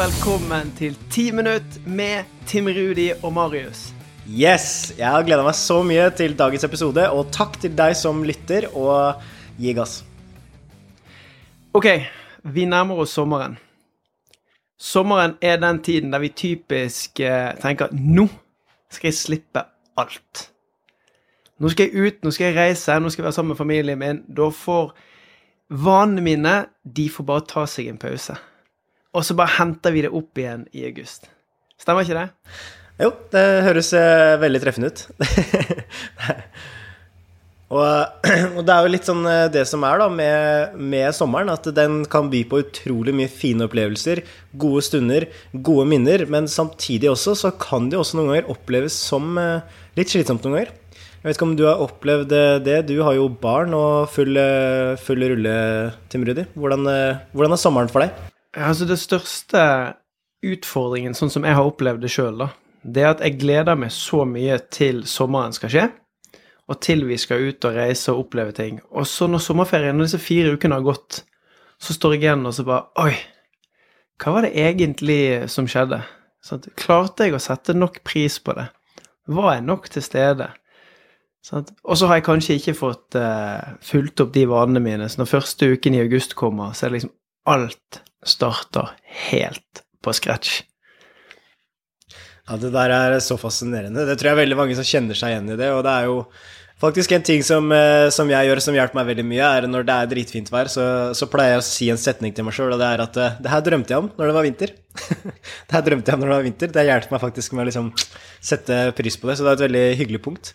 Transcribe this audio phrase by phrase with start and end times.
[0.00, 3.90] velkommen til Ti minutt med Tim Rudi og Marius.
[4.24, 4.94] Yes!
[4.96, 8.70] Jeg har gleda meg så mye til dagens episode, og takk til deg som lytter,
[8.72, 9.20] og
[9.60, 9.98] gi gass.
[11.76, 11.90] Ok,
[12.48, 13.58] vi nærmer oss sommeren.
[14.80, 18.24] Sommeren er den tiden der vi typisk eh, tenker nå
[18.88, 19.68] skal jeg slippe
[20.00, 20.46] alt.
[21.60, 24.00] Nå skal jeg ut, nå skal jeg reise, nå skal jeg være sammen med familien
[24.00, 24.24] min.
[24.24, 24.94] Da får
[25.68, 28.40] vanene mine De får bare ta seg en pause.
[29.16, 31.26] Og så bare henter vi det opp igjen i august.
[31.80, 32.28] Stemmer ikke det?
[33.00, 35.02] Jo, det høres eh, veldig treffende ut.
[37.74, 41.50] og, og det er jo litt sånn eh, det som er da med, med sommeren,
[41.50, 44.22] at den kan by på utrolig mye fine opplevelser,
[44.60, 49.32] gode stunder, gode minner, men samtidig også så kan det også noen ganger oppleves som
[49.40, 49.64] eh,
[49.98, 50.74] litt slitsomt noen ganger.
[51.20, 52.30] Jeg vet ikke om du har opplevd
[52.64, 52.78] det.
[52.88, 54.38] Du har jo barn og full,
[55.04, 55.52] full rulle,
[56.08, 56.46] Tim Rudi.
[56.56, 56.88] Hvordan,
[57.36, 58.30] hvordan er sommeren for deg?
[58.56, 59.62] Altså, det største
[60.42, 62.46] utfordringen, sånn som jeg har opplevd det sjøl,
[62.82, 65.88] det er at jeg gleder meg så mye til sommeren skal skje,
[66.70, 68.78] og til vi skal ut og reise og oppleve ting.
[68.94, 71.22] Og så når sommerferien, når disse fire ukene har gått,
[71.80, 73.14] så står jeg igjen og så bare Oi,
[74.20, 76.02] hva var det egentlig som skjedde?
[76.44, 78.68] Sånn, klarte jeg å sette nok pris på det?
[79.30, 80.50] Var jeg nok til stede?
[81.50, 85.08] Og så har jeg kanskje ikke fått uh, fulgt opp de vanene mine.
[85.08, 87.12] Så når første uken i august kommer, så er liksom
[87.48, 88.94] alt starter
[89.30, 90.62] helt på scratch.
[92.48, 94.06] Ja, det der er så fascinerende.
[94.08, 95.68] Det tror jeg er veldig mange som kjenner seg igjen i det.
[95.70, 96.16] Og det er jo
[96.82, 99.86] faktisk en ting som, eh, som jeg gjør som hjelper meg veldig mye, er når
[99.86, 102.72] det er dritfint vær, så, så pleier jeg å si en setning til meg sjøl,
[102.74, 104.74] og det er at eh, det her drømte jeg om når det var vinter.
[105.68, 106.72] det her drømte jeg om når det var vinter.
[106.74, 107.92] Det hjelper meg faktisk med å liksom
[108.50, 110.54] sette pris på det, så det er et veldig hyggelig punkt.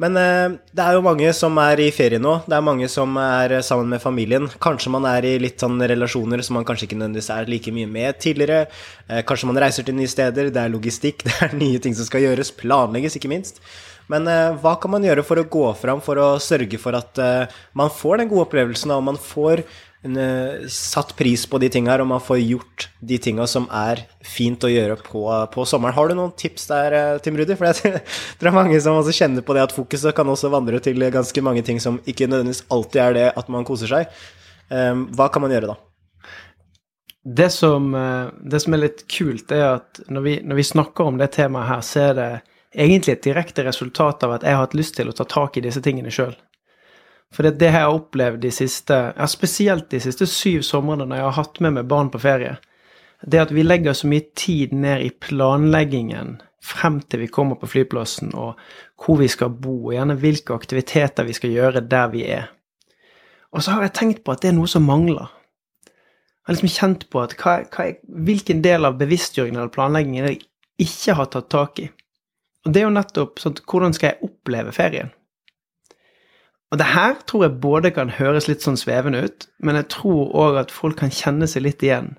[0.00, 2.38] Men eh, det er jo mange som er i ferie nå.
[2.48, 4.48] Det er mange som er eh, sammen med familien.
[4.62, 7.90] Kanskje man er i litt sånn relasjoner som man kanskje ikke nødvendigvis er like mye
[7.90, 8.62] med tidligere.
[9.10, 10.48] Eh, kanskje man reiser til nye steder.
[10.54, 12.54] Det er logistikk, det er nye ting som skal gjøres.
[12.62, 13.60] Planlegges, ikke minst.
[14.10, 14.26] Men
[14.58, 17.20] hva kan man gjøre for å gå fram for å sørge for at
[17.78, 19.62] man får den gode opplevelsen, og man får
[20.06, 23.66] en, uh, satt pris på de tinga her, og man får gjort de tinga som
[23.74, 25.96] er fint å gjøre på, på, sommeren.
[25.96, 27.56] Har du noen tips der, uh, Tim Rudi?
[27.58, 28.02] For jeg
[28.40, 31.64] tror mange som også kjenner på det at fokuset kan også vandre til ganske mange
[31.66, 34.20] ting som ikke nødvendigvis alltid er det at man koser seg.
[34.70, 35.78] Um, hva kan man gjøre da?
[37.20, 41.18] Det som, det som, er litt kult, er at når vi, når vi snakker om
[41.20, 42.28] det temaet her, så er det
[42.72, 45.64] egentlig et direkte resultat av at jeg har hatt lyst til å ta tak i
[45.66, 46.32] disse tingene sjøl.
[47.34, 51.20] For det, det har jeg opplevd de siste, ja, spesielt de siste syv somrene når
[51.20, 52.56] jeg har hatt med meg barn på ferie,
[53.22, 57.68] det at vi legger så mye tid ned i planleggingen frem til vi kommer på
[57.70, 58.58] flyplassen, og
[59.00, 62.50] hvor vi skal bo, og gjerne hvilke aktiviteter vi skal gjøre der vi er.
[63.50, 65.30] Og så har jeg tenkt på at det er noe som mangler.
[65.86, 67.86] Jeg har liksom kjent på at hva, hva,
[68.26, 70.42] hvilken del av bevisstgjøringen eller planleggingen jeg
[70.80, 71.88] ikke har tatt tak i.
[72.66, 75.12] Og det er jo nettopp sånn hvordan skal jeg oppleve ferien?
[76.70, 80.30] Og det her tror jeg både kan høres litt sånn svevende ut, men jeg tror
[80.38, 82.12] òg at folk kan kjenne seg litt igjen.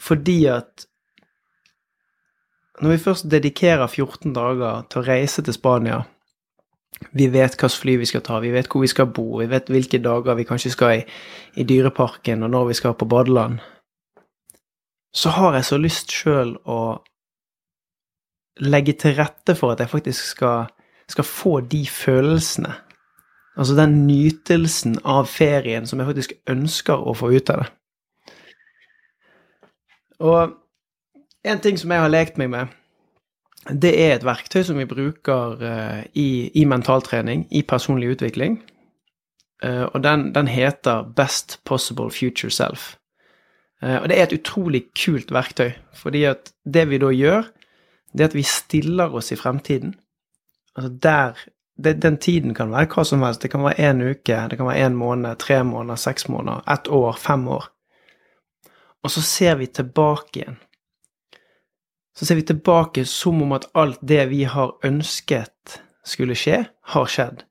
[0.00, 0.86] Fordi at
[2.82, 6.00] når vi først dedikerer 14 dager til å reise til Spania
[7.14, 9.70] Vi vet hvilket fly vi skal ta, vi vet hvor vi skal bo, vi vet
[9.70, 11.04] hvilke dager vi kanskje skal i,
[11.54, 13.60] i Dyreparken, og når vi skal på badeland
[15.14, 16.80] Så har jeg så lyst sjøl å
[18.62, 20.66] legge til rette for at jeg faktisk skal,
[21.10, 22.74] skal få de følelsene
[23.54, 27.70] Altså den nytelsen av ferien som jeg faktisk ønsker å få ut av det.
[30.24, 30.54] Og
[31.44, 32.72] en ting som jeg har lekt meg med,
[33.70, 38.58] det er et verktøy som vi bruker uh, i, i mentaltrening, i personlig utvikling.
[39.64, 42.94] Uh, og den, den, heter Best Possible Future Self.
[43.82, 47.48] Uh, og det er et utrolig kult verktøy, fordi at det vi da gjør,
[48.12, 49.94] det er at vi stiller oss i fremtiden.
[50.76, 51.40] Altså der
[51.76, 53.42] det, den tiden kan være hva som helst.
[53.42, 56.88] Det kan være én uke, det kan være én måned, tre måneder, seks måneder, ett
[56.88, 57.66] år, fem år.
[59.04, 60.60] Og så ser vi tilbake igjen.
[62.14, 66.62] Så ser vi tilbake som om at alt det vi har ønsket skulle skje,
[66.94, 67.42] har skjedd.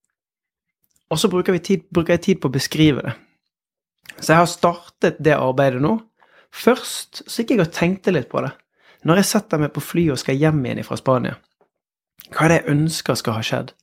[1.12, 3.14] Og så bruker, tid, bruker jeg tid på å beskrive det.
[4.20, 5.98] Så jeg har startet det arbeidet nå.
[6.54, 8.54] Først så gikk jeg og tenkte litt på det.
[9.04, 11.36] Når jeg setter meg på flyet og skal hjem igjen fra Spania,
[12.32, 13.74] hva er det jeg ønsker skal ha skjedd?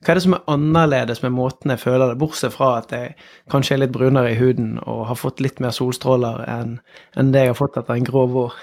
[0.00, 3.16] Hva er det som er annerledes med måten jeg føler det, bortsett fra at jeg
[3.52, 6.78] kanskje er litt brunere i huden og har fått litt mer solstråler enn,
[7.20, 8.56] en det jeg har fått etter en grå vår?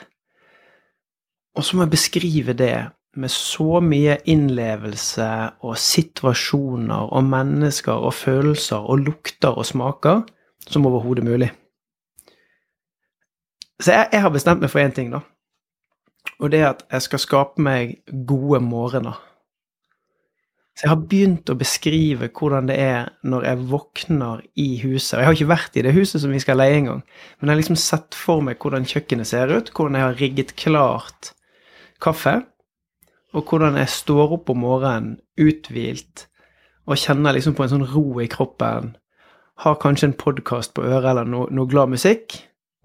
[1.58, 2.74] Og så må jeg beskrive det
[3.18, 5.30] med så mye innlevelse
[5.66, 10.26] og situasjoner og mennesker og følelser og lukter og smaker
[10.68, 11.52] som overhodet mulig.
[13.82, 15.22] Så jeg, jeg har bestemt meg for én ting, da.
[16.42, 18.00] Og det er at jeg skal skape meg
[18.30, 19.18] gode morgener.
[20.78, 25.16] Så jeg har begynt å beskrive hvordan det er når jeg våkner i huset.
[25.16, 27.56] Og jeg har ikke vært i det huset som vi skal leie engang, men jeg
[27.56, 31.32] har liksom sett for meg hvordan kjøkkenet ser ut, hvordan jeg har rigget klart
[32.04, 32.36] kaffe,
[33.34, 36.28] og hvordan jeg står opp om morgenen uthvilt
[36.86, 38.94] og kjenner liksom på en sånn ro i kroppen.
[39.66, 42.38] Har kanskje en podkast på øret eller noe, noe glad musikk.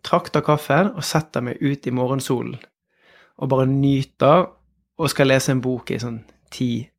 [0.02, 2.56] Trakter kaffen og setter meg ut i morgensolen
[3.36, 4.48] og bare nyter
[4.96, 6.22] og skal lese en bok i sånn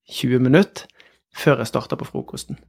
[0.09, 0.89] 10-20 minutter
[1.33, 2.59] før jeg starter på frokosten.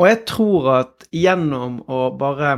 [0.00, 2.56] Og jeg tror at gjennom å bare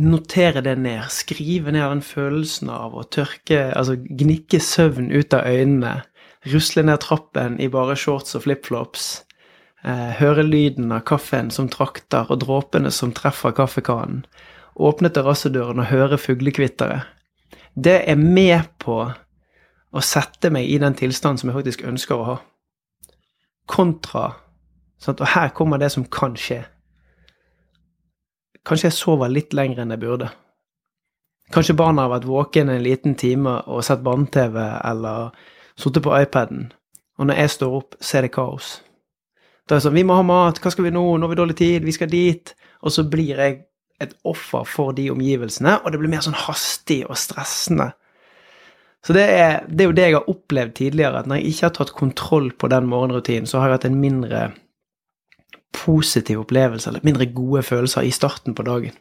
[0.00, 5.46] notere det ned, skrive ned den følelsen av å tørke, altså gnikke søvn ut av
[5.46, 6.00] øynene,
[6.50, 9.24] rusle ned trappen i bare shorts og flipflops,
[9.84, 14.24] eh, høre lyden av kaffen som trakter og dråpene som treffer kaffekannen,
[14.74, 17.06] åpne terrassedøren og høre fuglekvitteret,
[17.74, 19.12] det er med på
[19.94, 22.36] å sette meg i den tilstanden som jeg faktisk ønsker å ha.
[23.70, 24.32] Kontra
[25.00, 25.20] sant?
[25.20, 26.62] Og her kommer det som kan skje.
[28.64, 30.30] Kanskje jeg sover litt lenger enn jeg burde.
[31.52, 35.34] Kanskje barna har vært våkne en liten time og sett barne-TV eller
[35.76, 36.70] sittet på iPaden,
[37.18, 38.78] og når jeg står opp, så er det kaos.
[39.68, 40.60] Da er det sånn 'Vi må ha mat.
[40.60, 41.16] Hva skal vi nå?
[41.16, 41.84] Nå har vi dårlig tid.
[41.84, 43.64] Vi skal dit.' Og så blir jeg
[44.00, 47.92] et offer for de omgivelsene, og det blir mer sånn hastig og stressende.
[49.04, 51.66] Så det er, det er, jo det jeg har opplevd tidligere, at når jeg ikke
[51.66, 54.44] har tatt kontroll på den morgenrutinen, så har jeg hatt en mindre
[55.74, 58.96] positiv opplevelse, eller mindre gode følelser i starten på dagen.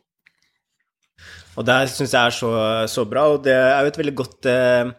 [1.56, 2.52] Og det syns jeg er så,
[2.90, 4.92] så, bra, og det er jo et veldig godt, eh,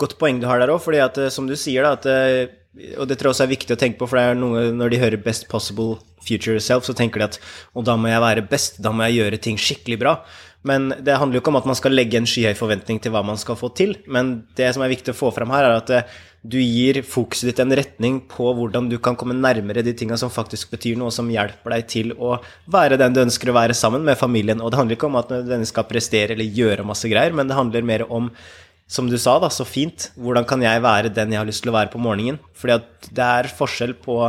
[0.00, 2.56] godt poeng du har der òg, fordi at eh, som du sier, da, at eh,
[2.98, 4.92] og det tror jeg også er viktig å tenke på, for det er noe når
[4.92, 7.38] de hører 'best possible future self', så tenker de at
[7.74, 10.12] og da må jeg være best, da må jeg gjøre ting skikkelig bra.
[10.66, 13.22] Men det handler jo ikke om at man skal legge en skyhøy forventning til hva
[13.26, 13.94] man skal få til.
[14.10, 17.50] Men det som er viktig å få fram her, er at eh, du gir fokuset
[17.50, 21.14] ditt en retning på hvordan du kan komme nærmere de tinga som faktisk betyr noe,
[21.14, 22.36] som hjelper deg til å
[22.70, 24.62] være den du ønsker å være sammen med familien.
[24.62, 27.58] Og det handler ikke om at den skal prestere eller gjøre masse greier, men det
[27.58, 28.32] handler mer om
[28.88, 30.08] som du sa, da, så fint.
[30.16, 32.38] Hvordan kan jeg være den jeg har lyst til å være på morgenen?
[32.56, 34.22] Fordi at det er forskjell på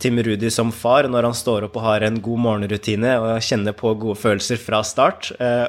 [0.00, 3.76] Tim Rudi som far når han står opp og har en god morgenrutine og kjenner
[3.76, 5.30] på gode følelser fra start.
[5.50, 5.66] Uh,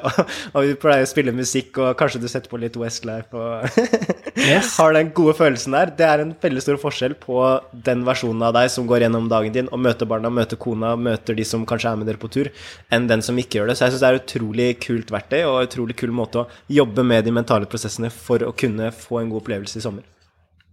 [0.54, 3.80] og, vi pleier å spille musikk, og kanskje du setter på litt Westlife og
[4.50, 4.74] yes.
[4.78, 5.94] har den gode følelsen der.
[5.98, 7.40] Det er en veldig stor forskjell på
[7.88, 11.38] den versjonen av deg som går gjennom dagen din og møter barna, møter kona, møter
[11.38, 12.52] de som kanskje er med dere på tur,
[12.94, 13.78] enn den som ikke gjør det.
[13.80, 17.06] Så jeg syns det er et utrolig kult verktøy og utrolig kul måte å jobbe
[17.08, 20.06] med de mentale prosessene for å kunne få en god opplevelse i sommer.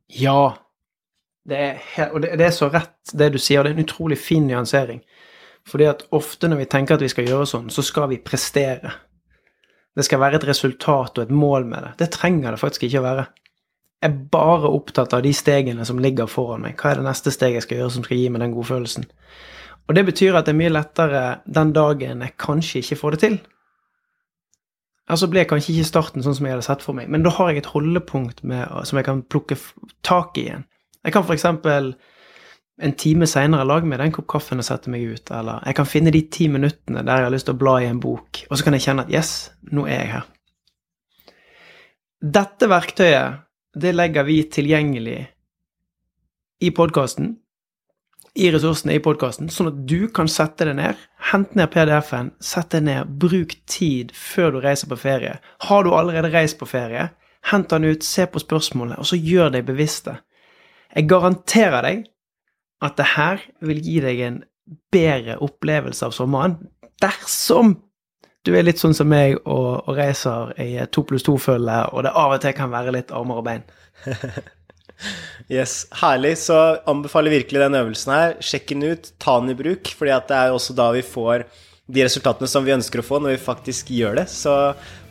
[0.09, 0.57] Ja,
[1.49, 3.65] det er, og det, er så rett, det du sier.
[3.65, 5.01] Det er en utrolig fin nyansering.
[5.69, 8.95] Fordi at ofte når vi tenker at vi skal gjøre sånn, så skal vi prestere.
[9.97, 11.93] Det skal være et resultat og et mål med det.
[12.05, 13.27] Det trenger det faktisk ikke å være.
[13.99, 16.77] Jeg er bare opptatt av de stegene som ligger foran meg.
[16.79, 19.09] Hva er det neste steget jeg skal gjøre som skal gi meg den gode følelsen?
[19.89, 23.23] Og det betyr at det er mye lettere den dagen jeg kanskje ikke får det
[23.25, 23.39] til.
[25.09, 27.51] Altså ble kanskje ikke starten sånn som jeg hadde sett for meg, men da har
[27.51, 29.57] jeg et holdepunkt med, som jeg kan plukke
[30.07, 30.67] tak i igjen.
[31.05, 31.45] Jeg kan f.eks.
[32.79, 35.89] en time seinere lage meg den kopp kaffen og sette meg ut, eller jeg kan
[35.89, 38.59] finne de ti minuttene der jeg har lyst til å bla i en bok, og
[38.59, 39.33] så kan jeg kjenne at yes,
[39.73, 40.29] nå er jeg her.
[42.39, 43.45] Dette verktøyet,
[43.79, 45.21] det legger vi tilgjengelig
[46.67, 47.37] i podkasten,
[48.39, 50.99] i ressursene i podkasten, sånn at du kan sette det ned.
[51.31, 55.37] Hent ned PDF-en, sett det ned, bruk tid før du reiser på ferie.
[55.67, 57.09] Har du allerede reist på ferie,
[57.51, 60.19] hent den ut, se på spørsmålet, og så gjør deg bevisste.
[60.95, 62.07] Jeg garanterer deg
[62.85, 64.39] at det her vil gi deg en
[64.93, 66.57] bedre opplevelse av sommeren
[67.03, 67.77] dersom
[68.47, 72.15] du er litt sånn som meg og, og reiser i to pluss to-følge, og det
[72.17, 73.65] av og til kan være litt armer og bein.
[75.59, 76.37] yes, herlig.
[76.41, 76.57] Så
[76.89, 78.37] anbefaler virkelig den øvelsen her.
[78.41, 81.45] Sjekk den ut, ta den i bruk, fordi det er også da vi får
[81.89, 84.27] de resultatene som vi ønsker å få når vi faktisk gjør det.
[84.33, 84.55] Så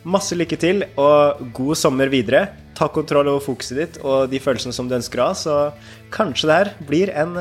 [0.08, 2.46] masse lykke til, og god sommer videre.
[2.78, 5.56] Ta kontroll over fokuset ditt og de følelsene som du ønsker å ha, så
[6.14, 7.34] kanskje det her blir en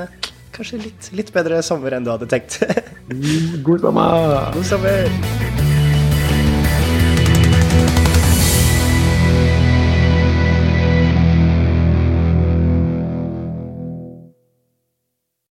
[0.55, 2.63] kanskje litt, litt bedre sommer enn du hadde tenkt.
[3.67, 4.49] God sommer!
[4.57, 5.46] God sommer!